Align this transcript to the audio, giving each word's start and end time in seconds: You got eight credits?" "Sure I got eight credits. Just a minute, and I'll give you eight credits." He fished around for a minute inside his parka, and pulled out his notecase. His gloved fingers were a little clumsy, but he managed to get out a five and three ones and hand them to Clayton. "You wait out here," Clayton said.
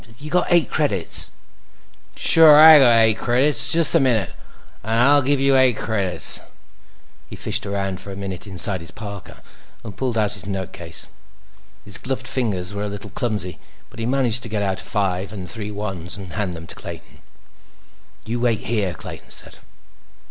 You 0.17 0.31
got 0.31 0.47
eight 0.51 0.71
credits?" 0.71 1.29
"Sure 2.15 2.59
I 2.59 2.79
got 2.79 3.01
eight 3.01 3.19
credits. 3.19 3.71
Just 3.71 3.93
a 3.93 3.99
minute, 3.99 4.31
and 4.83 4.95
I'll 4.99 5.21
give 5.21 5.39
you 5.39 5.55
eight 5.55 5.77
credits." 5.77 6.39
He 7.29 7.35
fished 7.35 7.67
around 7.67 7.99
for 8.01 8.11
a 8.11 8.15
minute 8.15 8.47
inside 8.47 8.81
his 8.81 8.89
parka, 8.89 9.43
and 9.83 9.95
pulled 9.95 10.17
out 10.17 10.33
his 10.33 10.47
notecase. 10.47 11.05
His 11.85 11.99
gloved 11.99 12.27
fingers 12.27 12.73
were 12.73 12.81
a 12.85 12.89
little 12.89 13.11
clumsy, 13.11 13.59
but 13.91 13.99
he 13.99 14.07
managed 14.07 14.41
to 14.41 14.49
get 14.49 14.63
out 14.63 14.81
a 14.81 14.83
five 14.85 15.31
and 15.31 15.47
three 15.47 15.69
ones 15.69 16.17
and 16.17 16.33
hand 16.33 16.55
them 16.55 16.65
to 16.65 16.75
Clayton. 16.75 17.19
"You 18.25 18.39
wait 18.39 18.61
out 18.61 18.65
here," 18.65 18.93
Clayton 18.95 19.29
said. 19.29 19.59